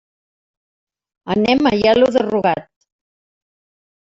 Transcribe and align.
Anem 1.35 1.61
a 1.65 1.75
Aielo 1.75 2.09
de 2.17 2.25
Rugat. 2.31 2.67